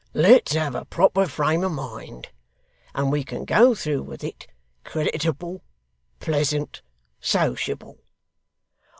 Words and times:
Let's 0.15 0.53
have 0.53 0.73
a 0.73 0.83
proper 0.85 1.27
frame 1.27 1.63
of 1.63 1.73
mind, 1.73 2.29
and 2.95 3.11
we 3.11 3.23
can 3.23 3.45
go 3.45 3.75
through 3.75 4.01
with 4.01 4.23
it, 4.23 4.47
creditable 4.83 5.61
pleasant 6.19 6.81
sociable. 7.19 7.99